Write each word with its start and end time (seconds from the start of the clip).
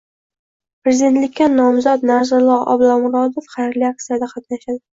Prezidentlikka 0.87 1.49
nomzod 1.59 2.07
Narzullo 2.13 2.57
Oblomurodov 2.75 3.53
xayrli 3.55 3.89
aksiyada 3.95 4.35
qatnashdi 4.37 4.81